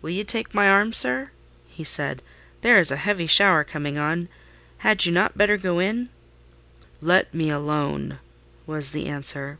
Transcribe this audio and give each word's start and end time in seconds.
"Will 0.00 0.10
you 0.10 0.22
take 0.22 0.54
my 0.54 0.68
arm, 0.68 0.92
sir?" 0.92 1.32
he 1.66 1.82
said; 1.82 2.22
"there 2.60 2.78
is 2.78 2.92
a 2.92 2.96
heavy 2.96 3.26
shower 3.26 3.64
coming 3.64 3.98
on: 3.98 4.28
had 4.78 5.04
you 5.04 5.10
not 5.10 5.36
better 5.36 5.56
go 5.56 5.80
in?" 5.80 6.08
"Let 7.00 7.34
me 7.34 7.50
alone," 7.50 8.20
was 8.64 8.90
the 8.92 9.06
answer. 9.06 9.58